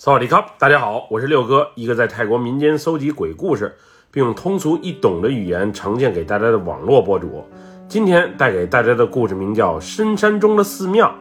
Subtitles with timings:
[0.00, 3.74] 萨瓦迪卡，大家好，我是六哥，一个在泰国民间搜集鬼故事，
[4.12, 7.44] 并用通俗易懂的语言呈现给大家的网络博主。
[7.88, 11.12] 今天带给大家的故事名叫《深山中的寺庙》，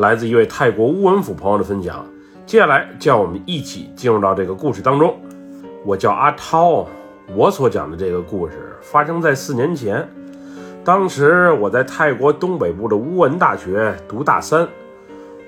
[0.00, 2.02] 来自一位泰国乌文府朋友的分享。
[2.46, 5.14] 接下来，就让我们一起进入到这个故事当中。
[5.84, 6.86] 我叫阿涛，
[7.36, 10.08] 我所讲的这个故事发生在四年前，
[10.82, 14.66] 当时我在泰国东北部的乌文大学读大三。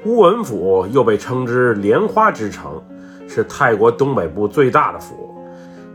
[0.07, 2.80] 乌文府又被称之莲花之城，
[3.27, 5.35] 是泰国东北部最大的府。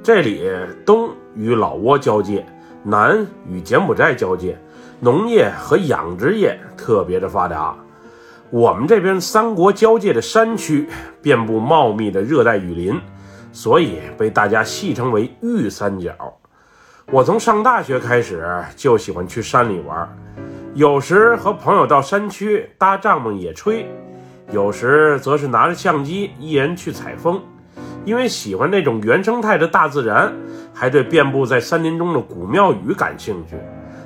[0.03, 0.51] 这里
[0.85, 2.45] 东与老挝交界，
[2.83, 4.59] 南与柬埔寨交界，
[4.99, 7.73] 农业和养殖业特别的发达。
[8.49, 10.89] 我们这边三国交界的山区
[11.21, 12.99] 遍布茂密的热带雨林，
[13.53, 16.11] 所以被大家戏称为玉三角。
[17.09, 20.17] 我从上大学开始就喜欢去山里玩。
[20.73, 23.85] 有时和朋友到山区搭帐篷野炊，
[24.51, 27.41] 有时则是拿着相机一人去采风。
[28.03, 30.33] 因为喜欢那种原生态的大自然，
[30.73, 33.55] 还对遍布在山林中的古庙宇感兴趣，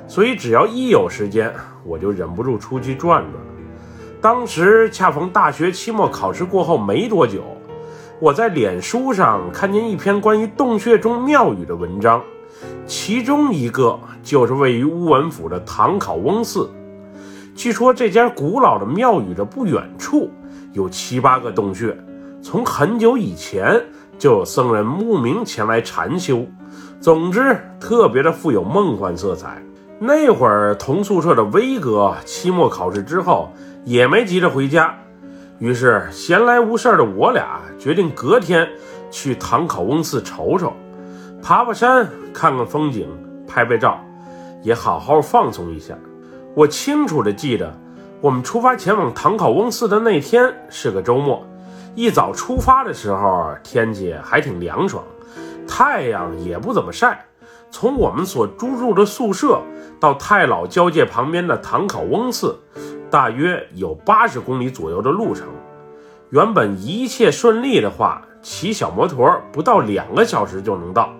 [0.06, 1.50] 所以只要一有时间，
[1.82, 3.32] 我就忍不住出去转转。
[4.20, 7.42] 当时恰逢大学期末考试过后没多久，
[8.20, 12.22] 我在脸书上看见一篇关于洞穴中庙宇的文章。
[12.86, 16.70] 其中一个就是位于乌文府的唐考翁寺。
[17.56, 20.30] 据说这家古老的庙宇的不远处
[20.74, 21.96] 有七八个洞穴，
[22.42, 23.82] 从很久以前
[24.18, 26.44] 就有僧人慕名前来禅修。
[27.00, 29.62] 总之，特别的富有梦幻色彩。
[29.98, 33.50] 那会儿同宿舍的威哥期末考试之后
[33.84, 34.94] 也没急着回家，
[35.58, 38.68] 于是闲来无事的我俩决定隔天
[39.10, 40.74] 去唐考翁寺瞅瞅。
[41.42, 43.08] 爬爬山，看看风景，
[43.48, 43.98] 拍拍照，
[44.62, 45.94] 也好好放松一下。
[46.56, 47.70] 我清楚地记得，
[48.22, 51.46] 我们出发前往唐考翁寺的那天是个周末。
[51.94, 55.04] 一早出发的时候，天气还挺凉爽，
[55.68, 57.26] 太阳也不怎么晒。
[57.70, 59.60] 从我们所租住的宿舍
[60.00, 62.58] 到太老交界旁边的唐考翁寺，
[63.10, 65.46] 大约有八十公里左右的路程。
[66.30, 71.12] 原本一切顺利的话，骑小摩托不到两个小时就能到。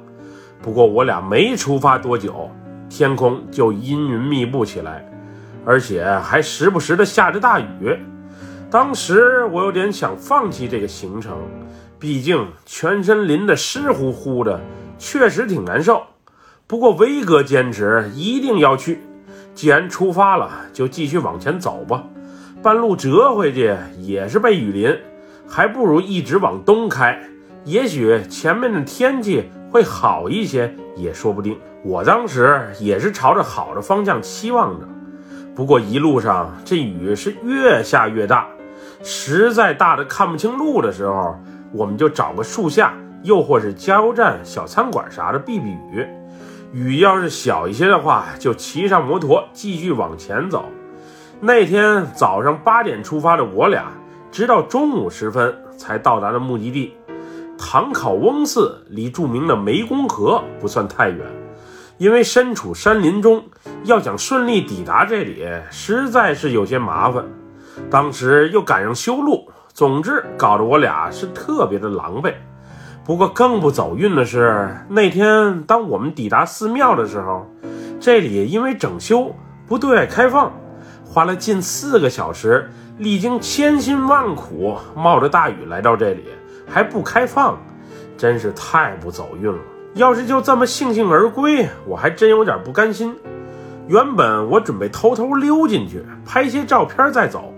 [0.63, 2.51] 不过我俩没出发多久，
[2.89, 5.07] 天空就阴云密布起来，
[5.67, 7.99] 而且还时不时的下着大雨。
[8.71, 11.37] 当时我有点想放弃这个行程，
[11.99, 14.61] 毕竟全身淋得湿乎乎的，
[14.97, 16.05] 确实挺难受。
[16.69, 19.01] 不过威哥坚持一定要去，
[19.55, 22.05] 既然出发了，就继续往前走吧。
[22.63, 24.97] 半路折回去也是被雨淋，
[25.47, 27.21] 还不如一直往东开，
[27.65, 29.51] 也许前面的天气。
[29.69, 31.59] 会好一些也说不定。
[31.83, 34.87] 我当时也是朝着好的方向期望着，
[35.57, 38.47] 不过一路上这雨是越下越大，
[39.03, 41.35] 实在大的看不清路的时候，
[41.73, 46.07] 我们就找个树下，又或是加油站、小餐馆啥的避避雨。
[46.75, 50.67] 雨要是小一些的话，就骑上摩托继续往前走。
[51.41, 53.87] 那天早上八点出发的我俩，
[54.31, 56.93] 直到中午时分才到达了目的地。
[57.57, 61.19] 唐考翁寺离著名的湄公河不算太远，
[61.99, 63.45] 因为身处山林中，
[63.85, 67.25] 要想顺利抵达这里，实在是有些麻烦。
[67.91, 72.35] 当时又赶上修路，总之搞得我俩是特别的狼狈。
[73.05, 77.47] 不过更不走运的是，那天当我们抵达寺庙的时候，
[77.99, 79.35] 这里因为整修
[79.67, 80.53] 不对外开放，
[81.05, 86.25] 花了近四个小时，历经千辛万苦，冒着大雨来到这里。
[86.69, 87.57] 还不开放，
[88.19, 89.59] 真是太不走运了。
[89.97, 93.17] 要是就这么悻悻而归，我还真有点不甘心。
[93.89, 97.55] 原本我准备偷偷溜进去拍些照片再走，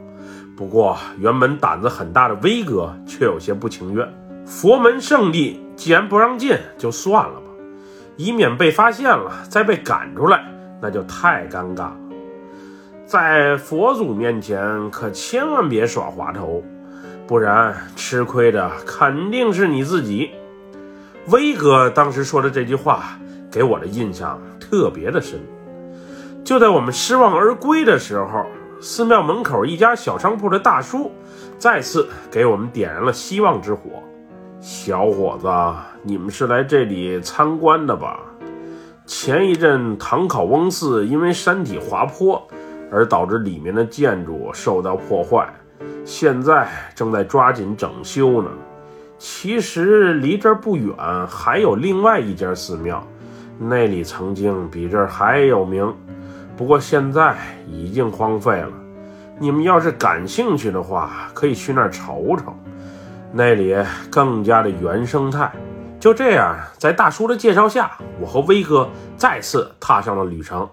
[0.56, 4.08] 不过原本胆子很大的威哥却有些不情愿。
[4.46, 7.46] 佛门圣地既然不让进，就算了吧，
[8.16, 10.44] 以免被发现了再被赶出来，
[10.80, 11.96] 那就太尴尬了。
[13.04, 16.62] 在佛祖面前可千万别耍滑头。
[17.26, 20.30] 不然吃亏的肯定是你自己。
[21.30, 23.18] 威哥当时说的这句话
[23.50, 25.38] 给我的印象特别的深。
[26.44, 28.46] 就在我们失望而归的时候，
[28.80, 31.10] 寺庙门口一家小商铺的大叔
[31.58, 34.02] 再次给我们点燃了希望之火。
[34.60, 35.48] 小伙子，
[36.02, 38.20] 你们是来这里参观的吧？
[39.04, 42.46] 前一阵唐考翁寺因为山体滑坡，
[42.90, 45.46] 而导致里面的建筑受到破坏。
[46.04, 48.50] 现在正在抓紧整修呢。
[49.18, 50.94] 其实离这儿不远
[51.26, 53.04] 还有另外一家寺庙，
[53.58, 55.92] 那里曾经比这儿还有名，
[56.56, 57.36] 不过现在
[57.66, 58.70] 已经荒废了。
[59.40, 62.54] 你们要是感兴趣的话，可以去那儿瞅瞅。
[63.32, 63.76] 那里
[64.08, 65.50] 更加的原生态。
[65.98, 67.90] 就这样，在大叔的介绍下，
[68.20, 70.68] 我和威哥再次踏上了旅程。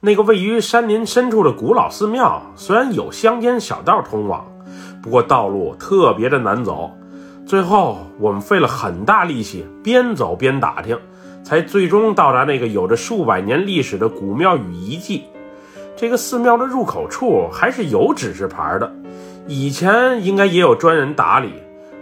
[0.00, 4.46] 那个位于山林深处的古老寺庙，虽然有乡间小道通往，
[5.02, 6.90] 不过道路特别的难走。
[7.52, 10.98] 最后，我们费了很大力气，边走边打听，
[11.44, 15.24] 才最终到达那个有着数百年历史的古庙宇遗迹。
[15.94, 18.90] 这个寺庙的入口处还是有指示牌的，
[19.46, 21.52] 以前应该也有专人打理，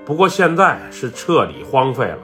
[0.06, 2.18] 不过现在是彻底荒废了。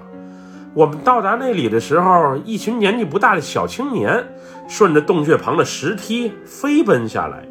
[0.72, 4.24] 我们到达那里的时候，一群年纪不大的小青年
[4.68, 7.42] 顺着洞穴旁的石梯飞奔下来，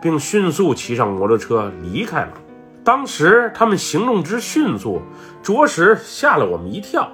[0.00, 2.34] 并迅速骑上摩托车离开了。
[2.84, 5.02] 当时他们行动之迅速，
[5.42, 7.10] 着实吓了我们一跳。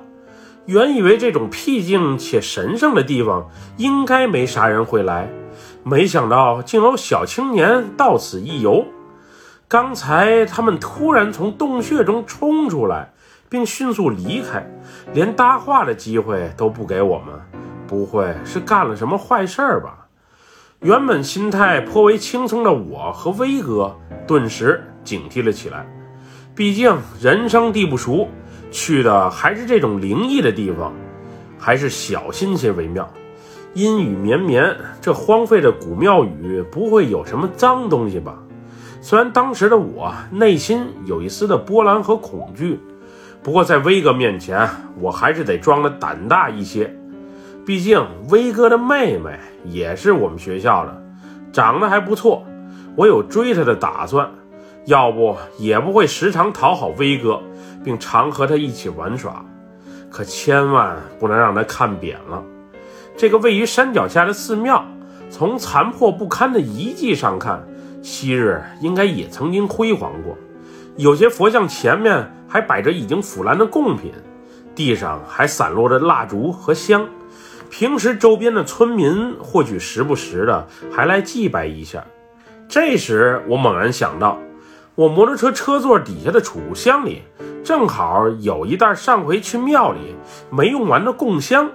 [0.66, 5.30] 原以为这种僻静且神圣的地方应该没啥人会来，
[5.82, 8.84] 没想到竟有小青年到此一游。
[9.68, 13.12] 刚才他们突然从洞穴中冲出来。
[13.50, 14.64] 并迅速离开，
[15.12, 17.34] 连搭话的机会都不给我们。
[17.88, 20.06] 不会是干了什么坏事儿吧？
[20.78, 25.86] 原本心态颇为轻松的我和威哥顿时警惕了起来。
[26.54, 28.28] 毕竟人生地不熟，
[28.70, 30.92] 去的还是这种灵异的地方，
[31.58, 33.08] 还是小心些为妙。
[33.74, 38.36] 阴雨绵绵，这荒废的古庙宇不会有什么脏东西吧？
[39.00, 42.78] 虽然当时的我内心有一丝的波澜和恐惧。
[43.42, 44.68] 不过，在威哥面前，
[44.98, 46.94] 我还是得装的胆大一些。
[47.64, 51.02] 毕竟，威哥的妹妹也是我们学校的，
[51.50, 52.44] 长得还不错。
[52.96, 54.28] 我有追她的打算，
[54.86, 57.40] 要不也不会时常讨好威哥，
[57.84, 59.44] 并常和他一起玩耍。
[60.10, 62.42] 可千万不能让他看扁了。
[63.16, 64.84] 这个位于山脚下的寺庙，
[65.30, 67.62] 从残破不堪的遗迹上看，
[68.02, 70.36] 昔日应该也曾经辉煌过。
[70.96, 72.30] 有些佛像前面。
[72.52, 74.10] 还摆着已经腐烂的贡品，
[74.74, 77.08] 地上还散落着蜡烛和香。
[77.70, 82.04] 平时周边的村民或许时不时的还来祭拜一下。
[82.68, 84.36] 这时我猛然想到，
[85.00, 87.22] 我摩托车车座底下的储物箱里
[87.64, 90.14] 正好有一袋上回去庙里
[90.50, 91.70] 没用完的供香。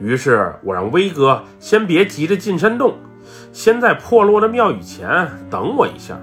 [0.00, 2.94] 于是我让威哥先别急着进山洞，
[3.52, 6.18] 先在破落的庙宇前等我一下。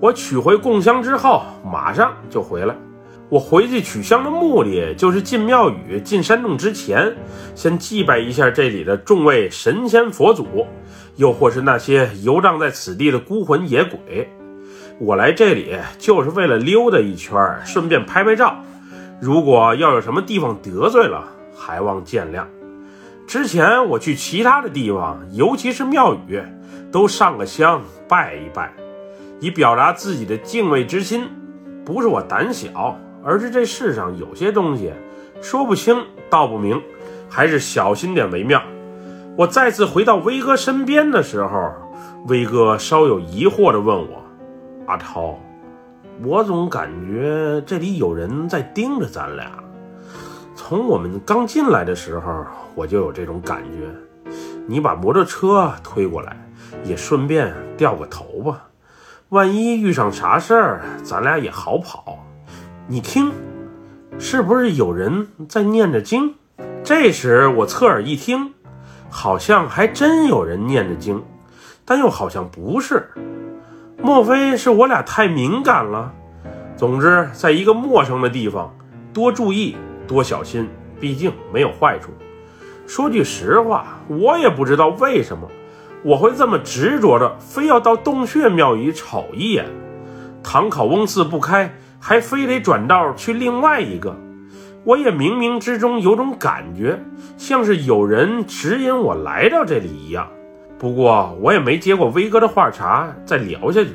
[0.00, 2.74] 我取回供香之后，马上就回来。
[3.28, 7.16] 我回去取香的目的，就是进庙宇、进山洞之前，
[7.54, 10.66] 先祭拜一下这里的众位神仙佛祖，
[11.14, 14.28] 又或是那些游荡在此地的孤魂野鬼。
[14.98, 17.34] 我来这里就是为了溜达一圈，
[17.64, 18.56] 顺便拍拍照。
[19.20, 21.24] 如果要有什么地方得罪了，
[21.56, 22.44] 还望见谅。
[23.26, 26.40] 之前我去其他的地方，尤其是庙宇，
[26.90, 28.72] 都上个香拜一拜，
[29.40, 31.28] 以表达自己的敬畏之心。
[31.84, 32.98] 不是我胆小。
[33.28, 34.92] 而是这世上有些东西
[35.42, 35.96] 说不清
[36.30, 36.80] 道不明，
[37.28, 38.62] 还是小心点为妙。
[39.36, 41.72] 我再次回到威哥身边的时候，
[42.28, 44.22] 威哥稍有疑惑地问我
[44.86, 45.36] ：“阿涛，
[46.22, 49.50] 我总感觉这里有人在盯着咱俩。
[50.54, 52.44] 从我们刚进来的时候，
[52.74, 54.32] 我就有这种感觉。
[54.66, 56.36] 你把摩托车推过来，
[56.84, 58.62] 也顺便掉个头吧，
[59.30, 62.24] 万一遇上啥事儿，咱俩也好跑。”
[62.88, 63.32] 你听，
[64.18, 66.34] 是不是有人在念着经？
[66.84, 68.54] 这时我侧耳一听，
[69.10, 71.24] 好像还真有人念着经，
[71.84, 73.10] 但又好像不是。
[74.00, 76.12] 莫非是我俩太敏感了？
[76.76, 78.74] 总之，在一个陌生的地方，
[79.12, 79.76] 多注意，
[80.06, 80.68] 多小心，
[81.00, 82.10] 毕竟没有坏处。
[82.86, 85.48] 说句实话，我也不知道为什么
[86.02, 89.66] 我会这么执着的，非要到洞穴庙宇瞅一眼。
[90.42, 91.74] 唐考翁寺不开。
[91.98, 94.14] 还非得转道去另外一个，
[94.84, 97.02] 我也冥冥之中有种感觉，
[97.36, 100.28] 像是有人指引我来到这里一样。
[100.78, 103.90] 不过我也没接过威哥的话茬，再聊下去。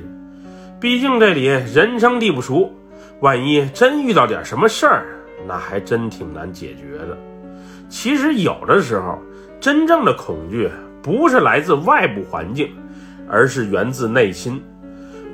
[0.79, 2.71] 毕竟这里人生地不熟，
[3.19, 5.05] 万一真遇到点什么事儿，
[5.47, 7.17] 那还真挺难解决的。
[7.87, 9.19] 其实有的时候，
[9.59, 10.69] 真正的恐惧
[11.03, 12.69] 不是来自外部环境，
[13.29, 14.59] 而是源自内心。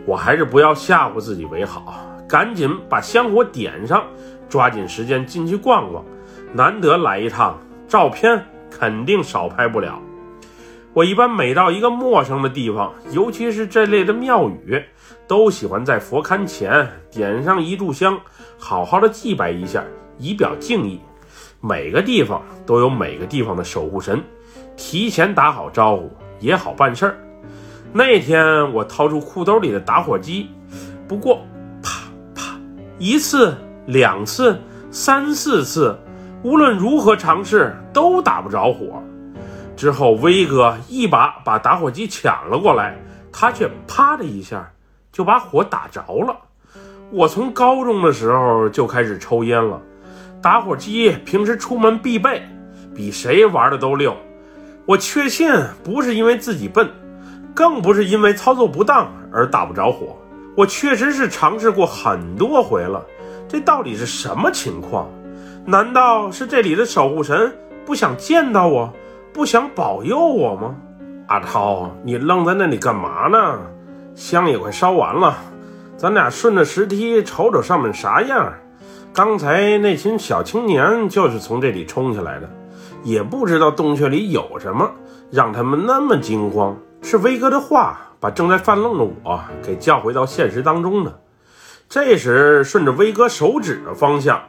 [0.06, 2.04] 我还是不要吓唬自己为好。
[2.28, 4.04] 赶紧把香火点上，
[4.50, 6.04] 抓紧时间进去逛逛。
[6.52, 9.98] 难得来一趟，照片肯定少拍不了。
[10.98, 14.84] 我一般每到一个陌生的地方，尤其是这类的庙宇，
[15.28, 18.20] 都喜欢在佛龛前点上一炷香，
[18.58, 19.84] 好好的祭拜一下，
[20.18, 21.00] 以表敬意。
[21.62, 24.24] 每个地方都有每个地方的守护神，
[24.76, 27.16] 提前打好招呼也好办事儿。
[27.94, 30.50] 那天我掏出裤兜里的打火机，
[31.08, 31.46] 不过
[31.84, 32.60] 啪啪。
[32.98, 35.96] 一次两次、三四次，
[36.42, 39.00] 无论如何尝试都打不着火。
[39.78, 42.98] 之后，威哥一把把打火机抢了过来，
[43.32, 44.70] 他却啪的一下
[45.12, 46.36] 就把火打着了。
[47.12, 49.80] 我从高中的时候就开始抽烟了，
[50.42, 52.42] 打火机平时出门必备，
[52.96, 54.18] 比谁玩的都溜。
[54.88, 55.48] 我确信
[55.84, 56.90] 不是因为自己笨，
[57.54, 60.18] 更不是因为操作不当而打不着火。
[60.56, 63.06] 我确实是尝试过很多回了，
[63.48, 65.08] 这到底是什么情况？
[65.66, 67.56] 难道是这里的守护神
[67.86, 68.92] 不想见到我？
[69.38, 70.76] 不想保佑我吗？
[71.28, 73.60] 阿涛，你愣在那里干嘛呢？
[74.16, 75.38] 香也快烧完了，
[75.96, 78.52] 咱俩顺着石梯瞅瞅上面啥样。
[79.14, 82.50] 刚才那群小青年就是从这里冲下来的，
[83.04, 84.90] 也不知道洞穴里有什么，
[85.30, 86.76] 让他们那么惊慌。
[87.04, 91.20] 是威哥的话把正在犯愣的我给叫回到现实当中的。
[91.88, 94.42] 这时，顺着威哥手指的方向，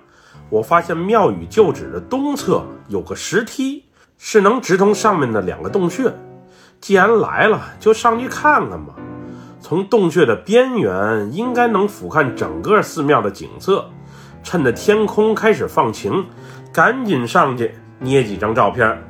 [0.48, 3.84] 我发现庙宇旧址的东侧有个石梯。
[4.18, 6.12] 是能直通上面的两个洞穴，
[6.80, 8.94] 既然来了，就上去看看吧。
[9.60, 13.88] 从洞穴的边缘，应该能俯瞰整个寺庙的景色。
[14.42, 16.24] 趁着天空开始放晴，
[16.72, 19.02] 赶紧上去捏几张照片。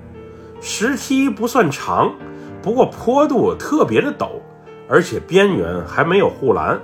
[0.60, 2.12] 石梯不算长，
[2.62, 4.28] 不过坡度特别的陡，
[4.88, 6.80] 而且边缘还没有护栏，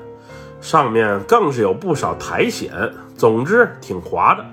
[0.60, 2.70] 上面更是有不少苔藓。
[3.16, 4.44] 总之，挺滑的。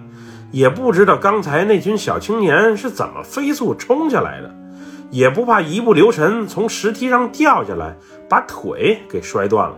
[0.52, 4.54] 也不知道刚才那群小青年是怎么飞速冲下来的，
[5.10, 7.96] 也不怕一不留神从石梯上掉下来，
[8.30, 9.76] 把腿给摔断了。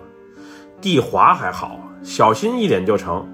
[0.82, 3.28] 地滑还好，小心一点就成。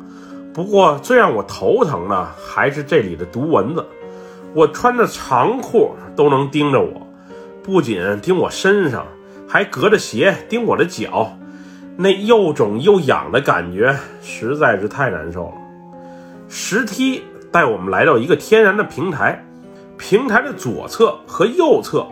[0.53, 3.85] 不过最让我头疼的还是这里的毒蚊子，
[4.53, 7.07] 我穿着长裤都能叮着我，
[7.63, 9.05] 不仅叮我身上，
[9.47, 11.37] 还隔着鞋叮我的脚，
[11.95, 15.53] 那又肿又痒的感觉实在是太难受了。
[16.49, 17.23] 石梯。
[17.51, 19.43] 带我们来到一个天然的平台，
[19.97, 22.05] 平台的左侧和右侧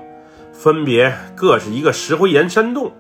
[0.52, 2.92] 分别各是一个石灰岩山洞。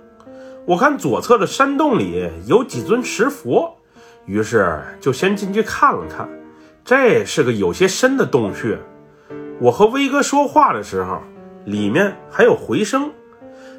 [0.66, 3.76] 我看左侧的山洞里有几尊石佛，
[4.26, 6.28] 于是就先进去看了看。
[6.84, 8.78] 这是个有些深的洞穴。
[9.60, 11.22] 我和威哥说话的时候，
[11.66, 13.10] 里面还有回声。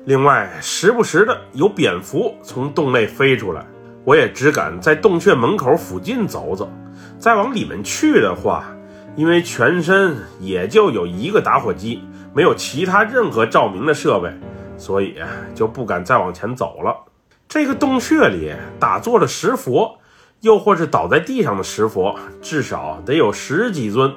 [0.05, 3.65] 另外，时不时的有蝙蝠从洞内飞出来。
[4.05, 6.71] 我也只敢在洞穴门口附近走走。
[7.19, 8.65] 再往里面去的话，
[9.17, 12.01] 因为全身也就有一个打火机，
[12.33, 14.33] 没有其他任何照明的设备，
[14.77, 15.17] 所以
[15.53, 16.95] 就不敢再往前走了。
[17.49, 19.99] 这个洞穴里打坐的石佛，
[20.43, 24.15] 又或是倒在地上的石佛，至少得有十几尊。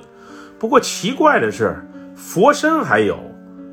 [0.59, 1.83] 不过奇怪的是，
[2.15, 3.17] 佛身还有，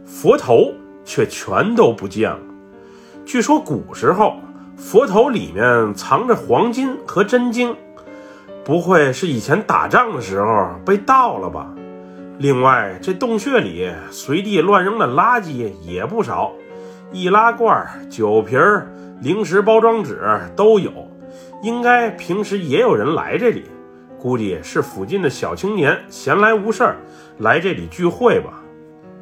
[0.06, 0.72] 佛头
[1.04, 2.38] 却全都不见了。
[3.26, 4.38] 据说古时候
[4.74, 7.76] 佛头里面藏着黄金和真经。
[8.68, 11.72] 不会是以前打仗的时候被盗了吧？
[12.36, 16.52] 另外，这洞穴里随地乱扔的垃圾也不少，
[17.10, 18.60] 易拉罐、酒瓶、
[19.22, 20.20] 零食包装纸
[20.54, 20.92] 都有，
[21.62, 23.64] 应该平时也有人来这里。
[24.18, 26.96] 估计是附近的小青年闲来无事儿
[27.38, 28.62] 来这里聚会吧。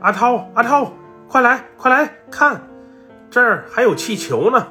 [0.01, 0.93] 阿涛，阿涛，
[1.29, 2.61] 快来，快来看，
[3.31, 4.67] 这儿还有气球呢！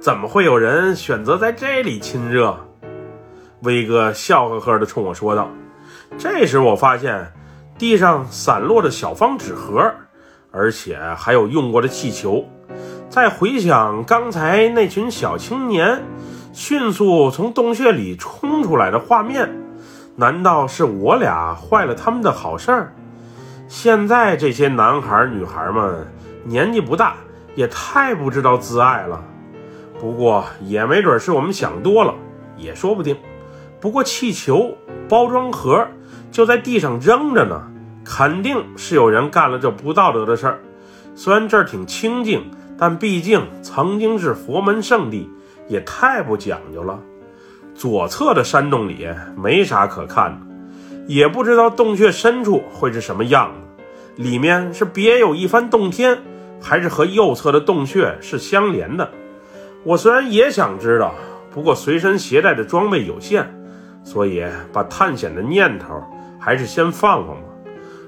[0.00, 2.65] 怎么会有人选择在这里亲热？
[3.62, 5.48] 威哥笑呵呵地冲我说道
[6.18, 7.32] ：“这时我发现
[7.78, 9.92] 地上散落着小方纸盒，
[10.50, 12.44] 而且还有用过的气球。
[13.08, 16.02] 再回想刚才那群小青年
[16.52, 19.50] 迅速从洞穴里冲出来的画面，
[20.16, 22.92] 难道是我俩坏了他们的好事儿？
[23.68, 26.06] 现在这些男孩女孩们
[26.44, 27.16] 年纪不大，
[27.54, 29.24] 也太不知道自爱了。
[29.98, 32.14] 不过也没准是我们想多了，
[32.58, 33.16] 也说不定。”
[33.80, 34.76] 不过气球
[35.08, 35.86] 包装盒
[36.30, 37.62] 就在地上扔着呢，
[38.04, 40.60] 肯定是有人干了这不道德的事儿。
[41.14, 45.30] 虽然这儿挺清静，但毕竟曾经是佛门圣地，
[45.68, 47.00] 也太不讲究了。
[47.74, 49.06] 左侧的山洞里
[49.36, 50.46] 没啥可看的，
[51.06, 56.18] 也不知道洞穴深处会是什么样子，里面是别有一番洞天，
[56.60, 59.10] 还是和右侧的洞穴是相连的？
[59.84, 61.14] 我虽然也想知道，
[61.50, 63.55] 不过随身携带的装备有限。
[64.06, 64.40] 所以，
[64.72, 66.00] 把探险的念头
[66.38, 67.48] 还是先放放吧。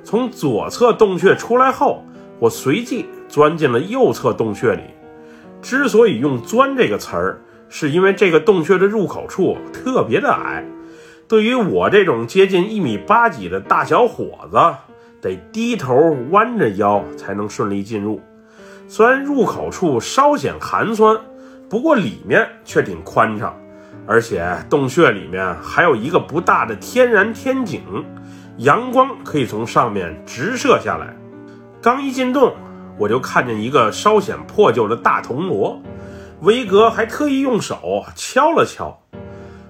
[0.05, 2.05] 从左侧洞穴出来后，
[2.39, 4.83] 我随即钻进了右侧洞穴里。
[5.61, 10.65] 之所以用“钻”这个词儿，是因为这个洞穴的入口处特别的矮，
[11.27, 14.57] 对于我这种接近一米八几的大小伙子，
[15.21, 18.21] 得低头弯着腰才能顺利进入。
[18.87, 21.19] 虽然入口处稍显寒酸，
[21.69, 23.53] 不过里面却挺宽敞。
[24.09, 27.83] 而且洞穴里面还有一个不大的天然天井，
[28.57, 31.15] 阳光可以从上面直射下来。
[31.83, 32.55] 刚一进洞，
[32.97, 35.83] 我就看见一个稍显破旧的大铜锣，
[36.41, 38.99] 威格还特意用手敲了敲。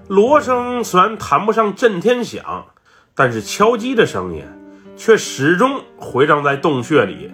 [0.07, 2.65] 锣声虽然谈不上震天响，
[3.13, 4.45] 但是敲击的声音
[4.95, 7.29] 却始终回荡在洞穴里，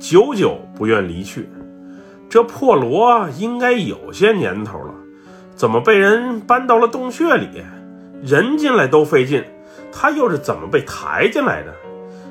[0.00, 1.48] 久久不愿离去。
[2.28, 4.94] 这破锣应该有些年头了，
[5.58, 7.48] 怎么被人搬到了洞穴里？
[8.22, 9.44] 人进来都费劲，
[9.90, 11.74] 他又是怎么被抬进来的？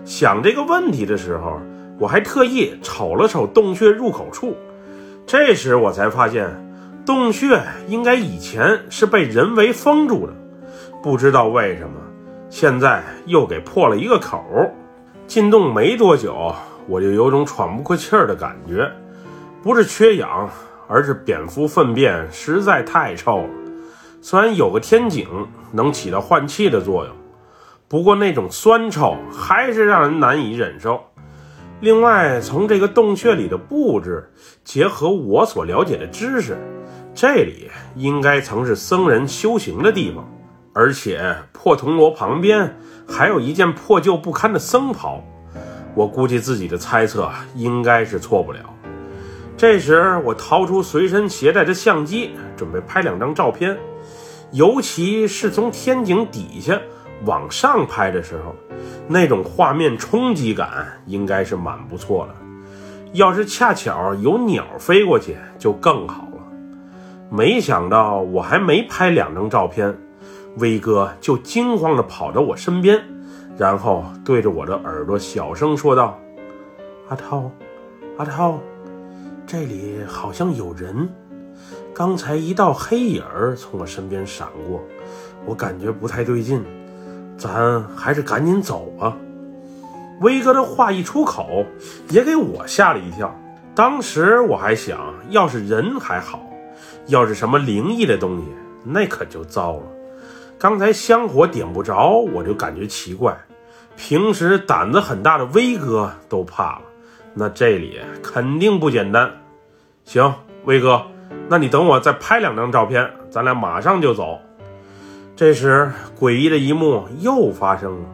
[0.06, 1.60] 想这个问题的时候，
[2.00, 4.56] 我还特意瞅了瞅洞穴入口处，
[5.26, 6.50] 这时我才发现。
[7.06, 10.34] 洞穴应该以前是被人为封住的，
[11.04, 11.96] 不知道为什么
[12.50, 14.42] 现在又给破了一个口。
[15.26, 16.56] 进洞没多久，
[16.88, 18.90] 我就有种喘不过气儿的感觉，
[19.64, 20.50] 不是缺氧，
[20.88, 23.50] 而是蝙蝠粪便实在太臭了。
[24.22, 25.28] 虽然有个天井
[25.72, 27.14] 能起到换气的作用，
[27.88, 31.02] 不过那种酸臭还是让人难以忍受。
[31.80, 34.32] 另外，从这个洞穴里的布置，
[34.64, 36.58] 结合我所了解的知识。
[37.14, 40.28] 这里应该曾是僧人修行的地方，
[40.74, 42.76] 而且破铜锣旁边
[43.08, 45.24] 还有一件破旧不堪的僧袍。
[45.96, 48.60] 我估计自己的猜测应该是错不了。
[49.58, 53.76] 这时，我掏出随身携带的相机，准备拍两张照片。
[54.52, 56.80] 尤其是从天井底下
[57.26, 58.56] 往上拍的时候，
[59.08, 60.70] 那种画面冲击感
[61.08, 62.36] 应该是蛮不错的。
[63.14, 66.38] 要是恰巧有鸟飞过去，就更好了。
[67.32, 69.98] 没想到我还没拍两张照片，
[70.58, 73.04] 威哥就惊慌地跑到我身边，
[73.58, 76.20] 然后对着我的耳朵小声说道
[77.10, 77.50] ：“阿涛，
[78.18, 78.60] 阿涛，
[79.48, 81.08] 这里好像有人。
[81.96, 84.84] 刚才一道黑影儿从我身边闪过，
[85.46, 86.62] 我感觉不太对劲，
[87.38, 89.16] 咱还是赶紧走吧。”
[90.20, 91.66] 威哥的话一出口，
[92.10, 93.34] 也给我吓了一跳。
[93.74, 96.44] 当时我还想，要是人还好。
[97.06, 98.44] 要是什么灵异的东西，
[98.84, 99.84] 那可就糟了。
[100.60, 103.38] 刚才香火点不着，我就感觉奇怪。
[103.96, 106.82] 平时胆子很大的威哥都怕了，
[107.40, 109.32] 那这里肯定不简单。
[110.04, 110.34] 行，
[110.66, 111.04] 威哥，
[111.48, 114.40] 那你等我再拍两张照片，咱俩马上就走。
[115.36, 118.10] 这时，诡异的一幕又发生了。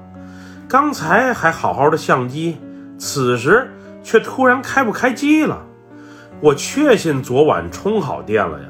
[0.68, 2.58] 刚才还好好的相机，
[2.98, 3.72] 此时
[4.04, 5.66] 却突然开不开机了。
[6.42, 8.66] 我确信昨晚充好电了呀。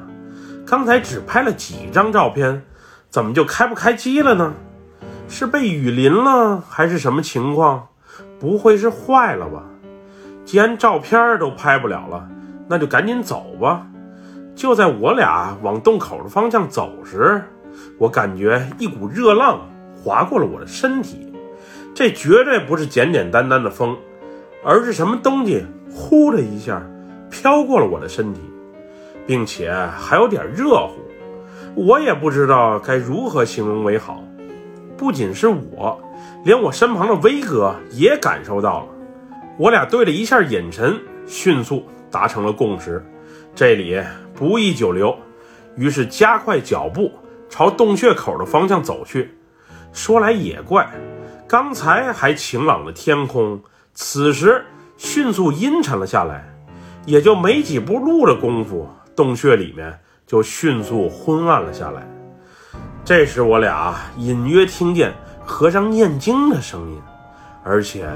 [0.68, 2.62] 刚才只拍了几张照片，
[3.10, 4.54] 怎么就开不开机了呢？
[5.28, 7.88] 是被雨淋了还是什么情况？
[8.40, 9.64] 不会是坏了吧？
[10.46, 12.28] 既然照片都拍不了了，
[12.68, 13.88] 那就赶紧走吧。
[14.56, 17.42] 就在我俩往洞口的方向走时，
[17.98, 19.60] 我感觉一股热浪
[19.96, 21.34] 划过了我的身体，
[21.94, 23.98] 这绝对不是简简单单的风，
[24.64, 26.82] 而是什么东西呼的一下
[27.30, 28.42] 飘过了我的身体。
[29.26, 30.96] 并且还有点热乎，
[31.76, 34.22] 我也不知道该如何形容为好。
[34.98, 35.98] 不仅是我，
[36.44, 38.88] 连我身旁的威哥也感受到了。
[39.58, 43.06] 我俩对了一下眼神，迅速达成了共识：
[43.54, 44.02] 这里
[44.34, 45.16] 不宜久留。
[45.76, 47.12] 于是加快脚步
[47.50, 49.36] 朝洞穴口的方向走去。
[49.92, 50.90] 说来也怪，
[51.48, 53.62] 刚才还晴朗的天空，
[53.94, 54.66] 此时
[54.98, 56.44] 迅速阴沉了下来，
[57.06, 58.90] 也就没几步路的功夫。
[59.16, 62.02] 洞穴里面就迅速昏暗了下来。
[63.06, 65.14] 这时，我俩隐约听见
[65.46, 67.00] 和尚念经的声音，
[67.64, 68.10] 而且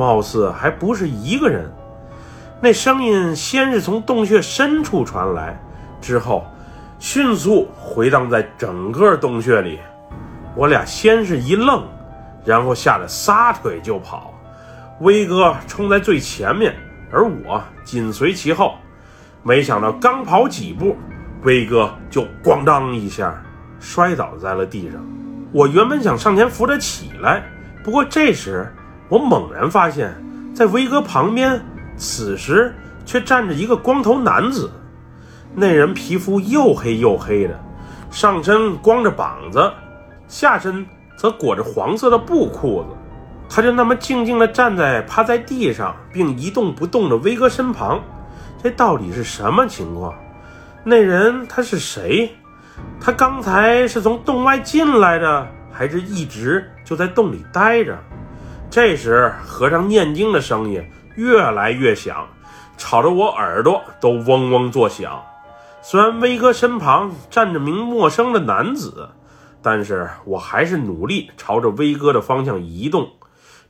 [0.00, 1.70] 貌似还不是一个人。
[2.58, 5.60] 那声音先是从洞穴深处传来，
[6.00, 6.46] 之后
[6.98, 9.78] 迅速回荡在整个洞穴里。
[10.56, 11.86] 我俩先是一愣，
[12.44, 14.32] 然后吓得撒腿就跑。
[15.00, 16.74] 威哥冲在最前面，
[17.12, 18.74] 而我紧随其后。
[19.42, 20.96] 没想到刚跑几步，
[21.42, 23.42] 威哥就咣当一下
[23.78, 25.00] 摔倒在了地上。
[25.52, 27.42] 我原本想上前扶他起来，
[27.82, 28.70] 不过这时
[29.10, 30.14] 我猛然发现，
[30.54, 31.60] 在威哥旁边，
[31.96, 32.72] 此时
[33.04, 34.70] 却站着一个光头男子。
[35.52, 37.58] 那人皮肤又黑又黑的，
[38.08, 39.68] 上身光着膀子，
[40.28, 42.96] 下身则裹着黄色的布裤子。
[43.52, 48.00] 他就那么静静地站在趴在地上并一动不动的威哥身旁。
[48.62, 50.14] 这到底是什么情况？
[50.84, 52.30] 那人他是谁？
[53.00, 57.98] 他刚才是从洞外进来的，还是一直就在洞里待着？
[58.70, 60.80] 这时，和尚念经的声音
[61.16, 62.24] 越来越响，
[62.78, 65.20] 吵得我耳朵都嗡嗡作响。
[65.82, 69.08] 虽然威哥身旁站着名陌生的男子，
[69.60, 73.08] 但是我还是努力朝着威哥的方向移动。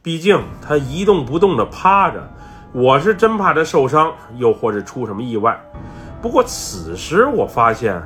[0.03, 2.31] 毕竟他一动不动地趴着，
[2.73, 5.59] 我是真怕他受伤，又或是出什么意外。
[6.21, 8.03] 不过此时我发现，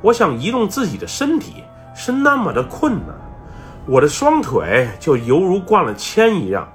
[0.00, 3.16] 我想移动自己的身体是那么的困难，
[3.86, 6.68] 我的双腿就犹如灌了铅一样，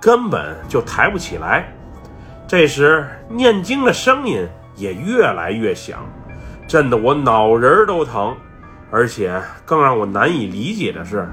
[0.00, 1.72] 根本就抬不起来。
[2.46, 4.46] 这时念经的声音
[4.76, 5.98] 也越来越响。
[6.68, 8.34] 震得我脑仁都疼，
[8.92, 11.28] 而且更让我难以理解的是，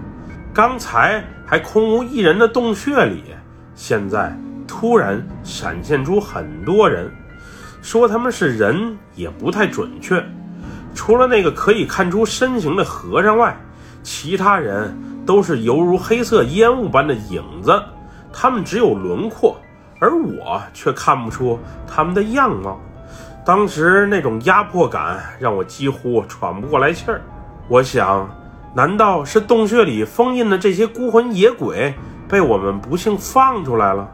[0.51, 3.23] 刚才还空无一人的洞穴里，
[3.75, 4.35] 现在
[4.67, 7.09] 突然闪现出很多人。
[7.81, 10.21] 说他们是人也不太准确，
[10.95, 13.55] 除了那个可以看出身形的和尚外，
[14.03, 14.93] 其他人
[15.29, 17.79] 都是犹如黑色烟雾般的影子，
[18.33, 19.55] 他们只有轮廓，
[19.99, 22.79] 而我却看不出他们的样貌。
[23.45, 27.21] 当时那种压迫感让我几乎喘不过来气儿。
[27.67, 28.27] 我想，
[28.73, 31.93] 难道是洞穴里封印的这些孤魂野鬼
[32.27, 34.09] 被我们不幸放出来了？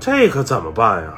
[0.00, 1.12] 这可怎么办呀？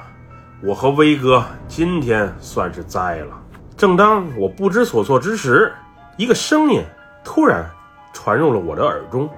[0.61, 3.39] 我和威哥今天算是栽了。
[3.77, 5.73] 正当我不知所措之时，
[6.17, 6.83] 一个声音
[7.23, 7.65] 突然
[8.13, 9.29] 传入了我的耳中：“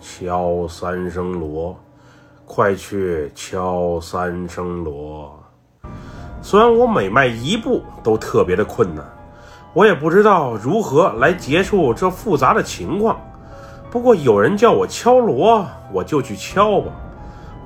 [0.00, 1.78] 敲三声锣，
[2.46, 5.38] 快去敲三声锣。”
[6.42, 9.04] 虽然我每迈一步都特别的困难，
[9.74, 13.20] 我也不知道如何来结束这复杂的情况。
[13.90, 16.92] 不过有人叫我敲锣，我就去敲吧。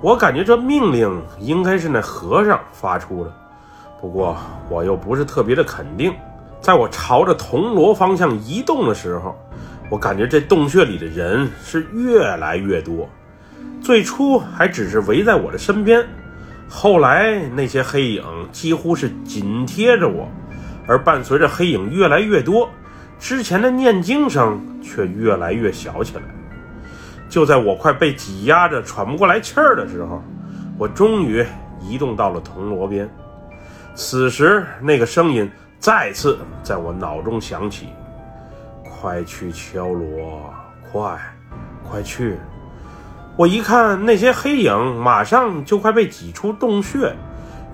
[0.00, 3.32] 我感觉这命令应该是那和尚发出的，
[4.00, 4.37] 不过
[4.68, 6.12] 我又不是特别的肯定。
[6.60, 9.37] 在我朝着铜锣方向移动的时候，
[9.90, 13.09] 我感觉这洞穴里的人是越来越多，
[13.83, 16.05] 最初还只是围在我的身边。
[16.68, 20.29] 后来那些黑影几乎是紧贴着我，
[20.88, 22.68] 而伴随着黑影越来越多，
[23.18, 26.23] 之前的念经声却越来越小起来。
[27.29, 30.23] 就在我快被挤压着喘不过来气儿的时候，
[30.79, 31.44] 我终于
[31.81, 33.09] 移动到了铜锣边。
[33.94, 37.88] 此时，那个声音再次在我脑中响起
[39.05, 40.51] ：“快去敲锣，
[40.90, 41.21] 快，
[41.87, 42.38] 快去！”
[43.37, 47.14] 我一看那些黑影，马上就快被挤出洞穴，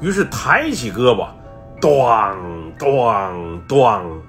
[0.00, 1.28] 于是抬起胳膊，
[1.80, 4.20] 咚咚咚，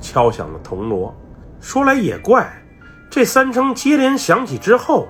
[0.00, 1.14] 敲响了铜锣。
[1.60, 2.52] 说来也怪，
[3.08, 5.06] 这三声接连响起之后，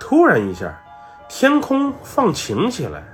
[0.00, 0.74] 突然一下，
[1.28, 3.04] 天空放晴起来，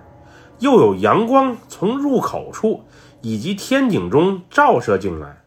[0.61, 2.85] 又有阳光从入口处
[3.21, 5.42] 以及天井中照射进来，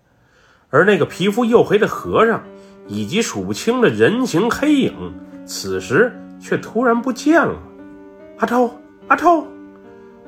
[0.72, 2.42] 而那个皮肤黝黑的和尚
[2.88, 5.14] 以及数不清的人形黑影，
[5.46, 6.12] 此时。
[6.44, 7.54] 却突然不见了，
[8.40, 8.72] 阿超，
[9.08, 9.46] 阿超！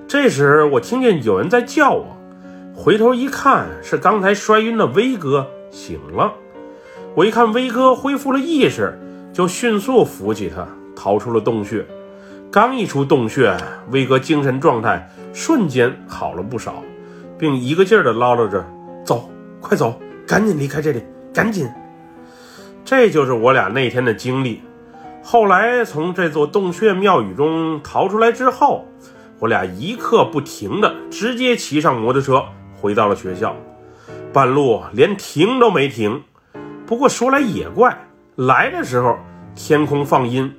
[0.07, 2.05] 这时我听见有人在叫我，
[2.75, 6.31] 回头一看，是刚才摔晕的威哥醒了。
[7.15, 8.95] 我一看威哥恢复了意识，
[9.33, 11.83] 就迅速扶起他，逃出了洞穴。
[12.51, 13.57] 刚一出洞穴，
[13.89, 16.83] 威哥精神状态瞬间好了不少，
[17.39, 18.63] 并一个劲儿地唠叨着
[19.03, 21.69] ：“走，快走，赶紧离开这里，赶紧！”
[22.85, 24.61] 这就是我俩那天的经历。
[25.23, 28.85] 后来从这座洞穴庙宇中逃出来之后，
[29.39, 32.43] 我俩一刻不停的直接骑上摩托车
[32.75, 33.55] 回到了学校，
[34.33, 36.21] 半路连停都没停。
[36.85, 37.97] 不过说来也怪，
[38.35, 39.17] 来的时候
[39.55, 40.53] 天空放阴，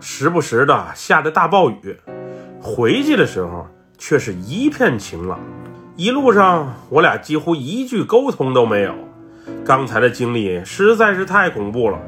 [0.00, 1.94] 时不时的下着大暴雨；
[2.60, 5.38] 回去的时候却是一片晴朗。
[5.94, 8.92] 一路上我俩几乎一句沟通都没有，
[9.64, 11.98] 刚才的经历实在是太恐怖了。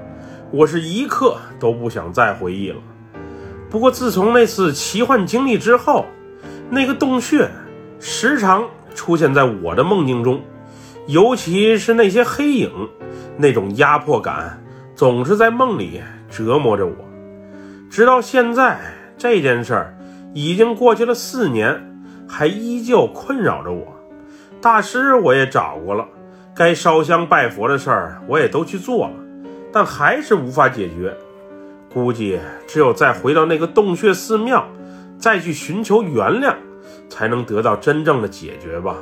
[0.50, 2.80] 我是一刻都不想再回忆了。
[3.70, 6.06] 不过自从那次奇幻经历之后，
[6.68, 7.48] 那个洞穴
[8.00, 10.40] 时常出现在我的梦境中，
[11.06, 12.70] 尤其是那些黑影，
[13.36, 14.60] 那种压迫感
[14.96, 16.94] 总是在梦里折磨着我。
[17.88, 18.80] 直到现在，
[19.16, 19.96] 这件事儿
[20.34, 21.80] 已经过去了四年，
[22.26, 23.86] 还依旧困扰着我。
[24.60, 26.06] 大师我也找过了，
[26.54, 29.14] 该烧香拜佛的事儿我也都去做了。
[29.72, 31.16] 但还是无法解决，
[31.94, 34.66] 估计只有再回到那个洞穴寺庙，
[35.16, 36.54] 再去寻求原谅，
[37.08, 38.96] 才能得到真正的解决吧。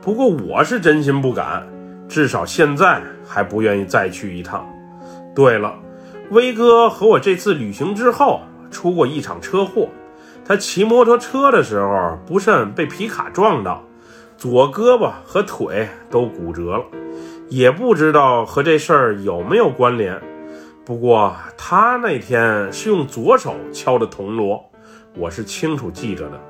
[0.00, 1.66] 不过我是真心不敢，
[2.08, 4.64] 至少现在还不愿意再去一趟。
[5.34, 5.74] 对了，
[6.30, 9.88] 威哥和我这次旅行之后出过一场车祸，
[10.44, 13.82] 他骑摩托车的时候不慎被皮卡撞到，
[14.36, 16.84] 左胳膊和腿都骨折了。
[17.48, 20.20] 也不知道和这事儿有没有关联，
[20.84, 24.64] 不过他那天是用左手敲的铜锣，
[25.16, 26.40] 我是清楚记着的。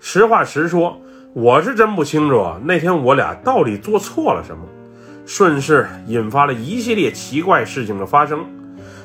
[0.00, 0.98] 实话实说，
[1.34, 4.64] 我是真不清楚那天我俩到底做错了什么，
[5.26, 8.46] 顺势引发了一系列奇怪事情的发生。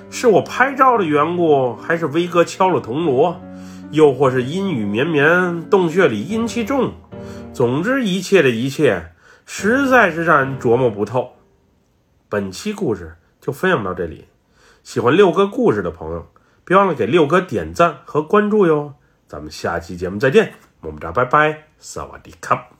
[0.10, 3.42] 是我拍照的缘故，还是威哥敲了铜锣，
[3.92, 6.94] 又或是阴雨绵绵，洞穴里阴气重？
[7.56, 9.14] 总之，一切的一切，
[9.46, 11.38] 实在是让人琢磨不透。
[12.28, 14.28] 本期故事就分享到这里，
[14.84, 16.28] 喜欢六哥故事的朋友，
[16.66, 18.96] 别忘了给六哥点赞和关注哟。
[19.26, 22.75] 咱们下期节目再见，么么哒，拜拜，萨瓦迪卡。